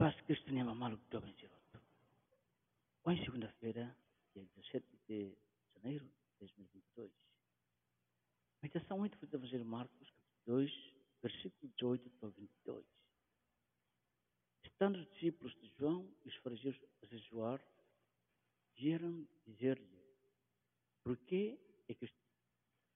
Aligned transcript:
Paz 0.00 0.18
Cristo 0.22 0.50
nem 0.50 0.64
malu 0.64 0.96
do 1.10 1.20
ben 1.20 1.34
giroto. 1.36 1.78
Hoje 3.04 3.22
segunda-feira, 3.22 3.94
dia 4.32 4.46
17 4.56 4.86
de 5.06 5.36
janeiro 5.74 6.06
de 6.06 6.38
2022. 6.38 7.12
Meditação 8.62 9.00
8 9.00 9.26
do 9.26 9.36
Evangelho 9.36 9.66
Marcos, 9.66 10.08
capítulo 10.08 10.56
2, 10.56 10.72
versículo 11.22 11.72
18 11.74 12.10
ao 12.22 12.30
22. 12.30 12.86
Estando 14.64 15.00
os 15.00 15.06
discípulos 15.10 15.54
de 15.60 15.70
João 15.78 16.10
e 16.24 16.28
os 16.30 16.36
fariseus 16.36 16.76
a 17.02 17.06
jejuar, 17.06 17.60
vieram 18.78 19.28
dizer-lhe, 19.46 20.00
por 21.04 21.18
que 21.26 21.60
é 21.90 21.94
que, 21.94 22.06
os, 22.06 22.10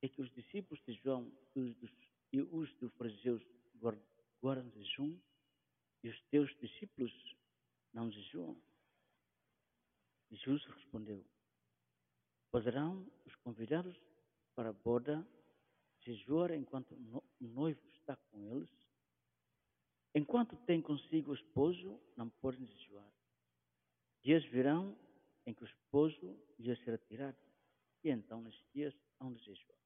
é 0.00 0.08
que 0.08 0.22
os 0.22 0.32
discípulos 0.32 0.82
de 0.86 0.94
João 1.04 1.30
e 2.32 2.40
os 2.40 2.72
dos 2.76 2.94
fariseus 2.94 3.42
guardam 4.40 4.70
jejum 4.70 5.20
e 6.04 6.10
os 6.10 6.20
teus 6.28 6.54
discípulos 6.60 7.12
não 7.92 8.10
jejuam? 8.10 8.60
Jesus 10.30 10.64
respondeu, 10.66 11.24
poderão 12.50 13.10
os 13.24 13.34
convidados 13.36 13.98
para 14.54 14.68
a 14.68 14.72
boda 14.72 15.26
jejuar 16.00 16.52
enquanto 16.52 16.92
o 16.92 17.46
noivo 17.46 17.80
está 17.94 18.16
com 18.16 18.44
eles? 18.44 18.68
Enquanto 20.14 20.56
tem 20.66 20.82
consigo 20.82 21.32
o 21.32 21.34
esposo, 21.34 22.00
não 22.16 22.28
podem 22.28 22.66
jejuar. 22.66 23.10
Dias 24.22 24.44
virão 24.44 24.96
em 25.46 25.54
que 25.54 25.64
o 25.64 25.66
esposo 25.66 26.38
lhe 26.58 26.76
será 26.84 26.98
tirado, 26.98 27.38
e 28.02 28.10
então 28.10 28.42
nesses 28.42 28.72
dias 28.72 28.94
hão 29.20 29.32
de 29.32 29.42
jejuar. 29.42 29.78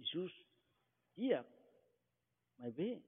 Jesus, 0.00 0.32
dia, 1.16 1.46
mas 2.56 2.74
bem, 2.74 3.04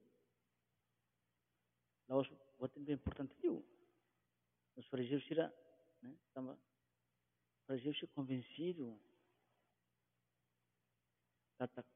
lawas 2.10 2.26
buat 2.58 2.74
itu 2.74 2.90
important 2.90 3.30
itu. 3.38 3.62
Os 4.74 4.86
fariseus 4.90 5.22
tira, 5.30 5.46
né? 6.02 6.10
Tamba, 6.34 6.58
se 7.70 8.06
convencido. 8.10 8.98
Tata 11.56 11.86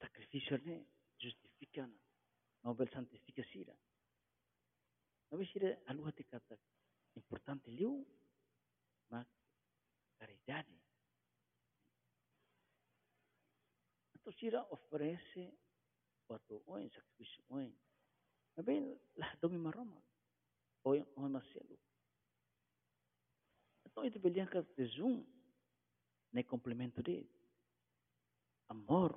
sacrifício 0.00 0.58
né? 0.66 0.84
Justifica, 1.18 1.86
né? 1.86 1.94
não 2.62 2.74
bel 2.74 2.90
santifica 2.90 3.44
sira. 3.52 3.74
Não 5.30 5.38
bel 5.38 5.46
sira 5.46 5.80
alua 5.86 6.10
te 6.12 6.24
kata 6.24 6.58
importante 7.14 7.70
liu, 7.70 8.04
mas 9.08 9.26
caridade. 10.18 10.74
Então 14.14 14.32
sira 14.34 14.66
oferece 14.70 15.54
batu 16.28 16.62
oin 16.66 16.90
sacrifício 16.90 17.44
oin 17.48 17.72
Tapi 18.56 18.80
lah 19.20 19.30
domi 19.36 19.60
maroma. 19.60 20.00
Oin 20.88 21.04
oin 21.20 21.30
maselu. 21.30 21.76
Atau 23.84 24.08
itu 24.08 24.16
belian 24.16 24.48
ke 24.48 24.64
zoom. 24.96 25.20
Ne 26.32 26.42
complemento 26.42 27.00
de 27.00 27.22
amor, 28.68 29.16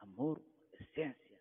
amor, 0.00 0.40
essência. 0.72 1.38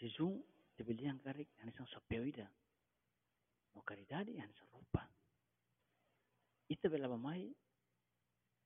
Jejum 0.00 0.42
dibelian 0.76 1.16
karik 1.22 1.48
yang 1.56 1.70
isang 1.70 1.88
sapeo 1.88 2.26
ida. 2.26 2.44
No 3.72 3.80
caridade 3.86 4.34
yang 4.34 4.50
isang 4.50 4.68
rupa. 4.74 5.06
Ita 6.68 6.90
bela 6.90 7.08
mai 7.16 7.48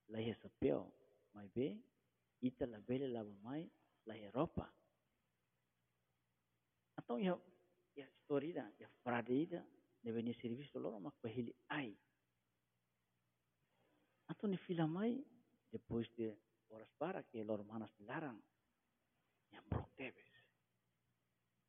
lahi 0.08 0.32
sapeo 0.40 0.88
mai 1.36 1.46
be 1.52 1.76
ita 2.42 2.64
la 2.66 2.80
bela 2.80 3.06
laba 3.06 3.34
mai 3.44 3.68
lahi 4.08 4.26
ropa. 4.34 4.66
Atau 7.08 7.24
ya 7.24 7.32
ya 7.96 8.04
story 8.20 8.52
da 8.52 8.68
ya 8.76 8.84
frade 9.00 9.32
ida 9.32 9.64
deve 10.04 10.20
ni 10.20 10.36
serviço 10.36 10.76
loro 10.76 11.00
mak 11.00 11.16
pahili 11.24 11.56
ai. 11.72 11.96
Atau 14.28 14.44
ni 14.44 14.60
fila 14.68 14.84
mai 14.84 15.16
depois 15.72 16.04
de 16.20 16.36
horas 16.68 16.92
para 17.00 17.24
que 17.24 17.40
lor 17.40 17.64
manas 17.64 17.88
larang 18.04 18.36
yang 19.56 19.64
brok 19.72 19.88
tebes. 19.96 20.28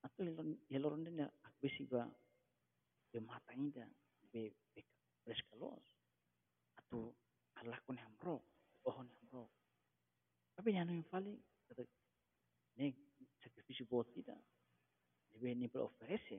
Atau 0.04 0.28
ya 0.68 0.80
lor 0.84 1.00
ni 1.00 1.24
akbisi 1.24 1.88
ba 1.88 2.04
be 3.08 3.24
mata 3.24 3.56
ida 3.56 3.88
be 4.36 4.52
be 4.76 4.84
preskalos. 5.24 5.88
Atau 6.84 7.16
alakon 7.64 7.96
yang 7.96 8.12
brok, 8.20 8.44
ohon 8.84 9.08
yang 9.08 9.24
brok. 9.32 9.52
Tapi 10.60 10.76
yang 10.76 10.92
paling 11.08 11.40
kata 11.72 11.88
ni 12.76 12.92
sacrifice 13.40 13.88
buat 13.88 14.12
kita. 14.12 14.36
Debe 15.34 15.56
ni 15.56 15.68
per 15.68 15.82
oferece. 15.82 16.38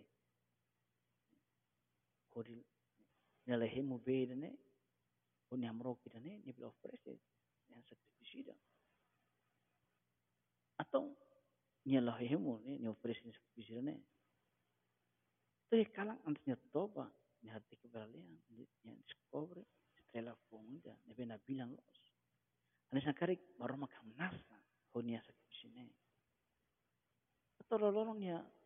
Kodi 2.31 2.59
nelahi 3.47 3.81
mu 3.83 3.99
be 3.99 4.27
ne, 4.35 4.51
kodi 5.49 5.67
yang 5.67 5.79
brok 5.79 6.03
kita 6.07 6.19
ne 6.23 6.39
ni 6.45 6.53
per 6.53 6.71
oferece 6.71 7.19
yang 7.71 7.83
sacrifice 7.87 8.55
Atau 10.79 11.15
ni 11.87 11.97
Allah 11.99 12.19
hemu 12.19 12.61
ni 12.65 12.79
ni 12.79 12.87
operasi 12.89 13.31
sacrifice 13.31 13.81
ne. 13.83 13.95
Tapi 15.71 15.87
kalang 15.95 16.19
ni 16.27 16.55
toba 16.73 17.07
ni 17.43 17.49
hati 17.49 17.77
kebalian 17.79 18.27
ni 18.53 18.67
ni 18.85 18.93
discover 19.07 19.63
setelah 19.97 20.35
funda 20.49 20.95
ni 21.07 21.13
bena 21.15 21.39
bilang 21.39 21.73
los. 21.73 22.01
Ani 22.91 23.01
sakari 23.03 23.39
baru 23.55 23.79
makam 23.79 24.11
nasa 24.19 24.59
honia 24.95 25.23
sacrifice 25.23 25.69
ne. 25.75 25.85
Atau 27.61 27.79
lorong 27.79 28.19
ya 28.19 28.39
ni 28.41 28.60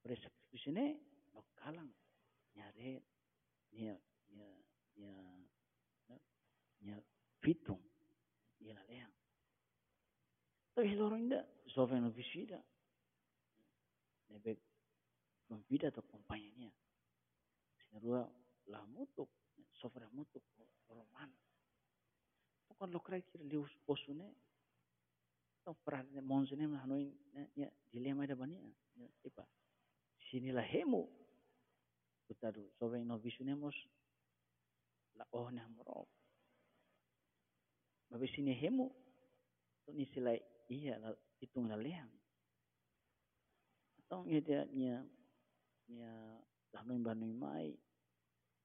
operasi 0.00 0.24
sacrifice 0.24 0.70
ne 0.72 0.96
lo 1.36 1.44
kalang 1.60 1.92
nyare 2.56 3.04
ni 3.76 3.84
ni 4.32 4.48
ni 4.96 5.08
ni 6.80 6.92
fitung 7.44 7.84
ni 8.60 8.72
la 8.72 8.82
leang. 8.88 9.12
Tapi 10.72 10.96
lorong 10.96 11.28
ida 11.28 11.44
sovereign 11.68 12.08
visida. 12.16 12.56
Nebe 14.32 14.56
convida 15.44 15.92
atau 15.92 16.06
kompanya 16.06 16.70
Sinarua 17.76 18.24
lah 18.72 18.84
mutuk 18.88 19.28
sovereign 19.76 20.14
mutuk 20.16 20.40
roman. 20.88 21.28
Bukan 22.72 22.88
lo 22.88 23.04
kira 23.04 23.20
kira 23.20 23.44
lius 23.44 23.72
posune. 23.84 24.32
Tau 25.60 25.76
peran 25.84 26.08
ne 26.16 26.24
monsune 26.24 26.64
hanoi 26.64 27.12
ya 27.52 27.68
dilema 27.92 28.24
ada 28.24 28.32
bani 28.32 28.56
ya 28.56 28.64
ipa. 28.64 28.79
Sinilah 30.50 30.66
hemu. 30.66 31.06
Kutadu 32.26 32.66
sovereign 32.74 33.06
no 33.06 33.22
visune 33.22 33.54
mos 33.54 33.74
la 35.14 35.22
oh 35.30 35.46
ne 35.46 35.62
hamro. 35.62 36.10
Babe 38.10 38.26
sini 38.34 38.50
hemu. 38.58 38.90
Tu 39.86 39.94
ni 39.94 40.10
silai 40.10 40.42
iya 40.66 40.98
la 40.98 41.14
hitung 41.38 41.70
la 41.70 41.78
leang. 41.78 42.10
Atau 44.02 44.26
ia 44.26 44.42
dia 44.42 44.66
nia 44.74 45.06
nia 45.86 46.10
lah 46.74 46.82
noin 46.82 46.98
banui 46.98 47.30
mai 47.30 47.70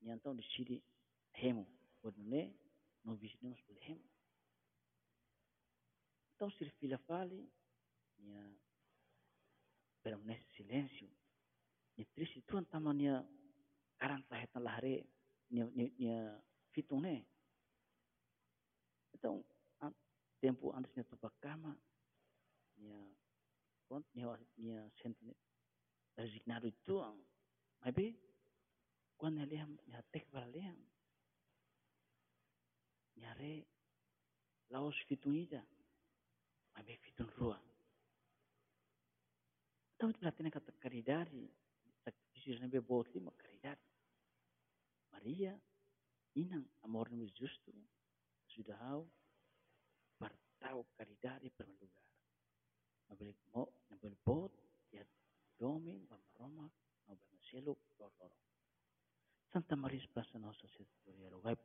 di 0.01 0.45
sini 0.57 0.81
hemu. 1.37 1.69
Bodune 2.01 2.49
no 3.05 3.13
visine 3.13 3.53
mos 3.53 3.61
boleh 3.69 3.85
hemu. 3.93 4.09
Atau 6.33 6.49
sir 6.57 6.73
fila 6.81 6.97
fali 7.05 7.45
nia 8.25 8.41
permanece 10.01 10.65
silêncio. 11.95 11.97
Nia 11.97 12.05
triste 12.13 12.41
tuan 12.47 12.65
tamania 12.65 13.23
karang 13.97 14.23
sahetan 14.29 14.63
lahare 14.63 15.05
nia 15.49 15.65
nia 15.75 15.89
nia 15.97 16.43
fitung 16.73 17.01
ne. 17.01 17.25
Então, 19.13 19.43
tempo 20.41 20.73
antes 20.75 20.93
de 20.93 21.03
tu 21.03 21.17
cama, 21.39 21.77
minha 22.77 23.15
pronto, 23.87 24.07
minha 24.13 24.39
minha 24.57 24.91
sente 25.01 25.35
resignado 26.17 26.67
itu, 26.67 26.99
mas 27.81 27.95
quando 29.17 29.41
ele 29.41 29.65
minha 29.87 30.03
tek 30.11 30.25
para 30.29 30.47
ele, 30.47 30.75
minha 33.15 33.33
re 33.33 33.65
laos 34.69 34.97
fituida, 35.07 35.65
mas 36.73 36.85
bem 36.85 36.97
fitun 36.97 37.27
rua. 37.37 37.61
Então 39.95 40.09
itu 40.09 40.19
berarti 40.19 40.51
kata 40.51 40.71
sacrifício 42.45 42.61
nabi 42.61 42.77
buat 42.77 43.09
lima 43.09 43.33
caridade. 43.33 43.81
Maria, 45.09 45.57
inang 46.37 46.69
amor 46.85 47.09
nabi 47.09 47.25
justo, 47.33 47.73
sudah 48.53 48.77
tahu 48.77 49.01
bertahu 50.21 50.85
caridade 50.93 51.49
para 51.57 51.73
lugar. 51.81 52.05
Nabalik 53.09 53.37
mo, 53.49 53.73
nabalik 53.89 54.21
bot, 54.21 54.53
ya 54.93 55.01
domi, 55.57 56.05
bamaroma, 56.05 56.69
nabalik 57.09 57.25
masilok, 57.33 57.81
lor 57.97 58.13
lor. 58.21 58.33
Santa 59.49 59.75
Maria 59.75 60.05
passa 60.13 60.37
nossa 60.37 60.67
rogai 61.33 61.55
por 61.55 61.64